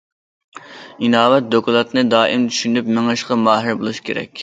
[1.07, 4.37] ئىناۋەت دوكلاتىنى دائىم چۈشىنىپ مېڭىشقا ماھىر بولۇش كېرەك.